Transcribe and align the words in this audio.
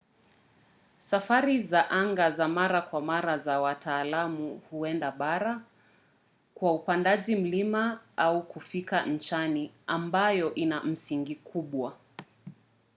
safari 0.99 1.59
za 1.59 1.81
anga 1.89 2.29
za 2.29 2.47
mara 2.47 2.81
kwa 2.81 3.01
mara 3.01 3.37
za 3.37 3.61
wataalam 3.61 4.59
huenda 4.69 5.11
bara 5.11 5.61
kwa 6.55 6.73
upandaji 6.73 7.35
milima 7.35 7.99
au 8.17 8.43
kufikia 8.47 9.05
nchani 9.05 9.71
ambayo 9.87 10.55
ina 10.55 10.83
msingi 10.83 11.35
mkubwa 11.35 11.97